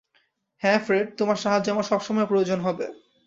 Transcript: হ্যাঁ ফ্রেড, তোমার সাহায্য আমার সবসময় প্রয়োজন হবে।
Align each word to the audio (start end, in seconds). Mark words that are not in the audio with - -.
হ্যাঁ 0.63 0.79
ফ্রেড, 0.79 1.07
তোমার 1.17 1.35
সাহায্য 1.35 1.67
আমার 1.71 1.83
সবসময় 1.83 2.25
প্রয়োজন 2.25 2.59
হবে। 2.61 2.85